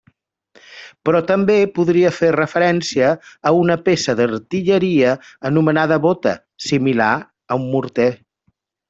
Però 1.07 1.19
també 1.31 1.57
podria 1.73 2.11
fer 2.19 2.29
referència 2.37 3.09
a 3.49 3.53
una 3.59 3.77
peça 3.89 4.15
d'artilleria 4.21 5.13
anomenada 5.51 5.99
bota, 6.07 6.33
similar 6.69 7.11
a 7.19 7.59
un 7.63 7.69
morter. 7.77 8.09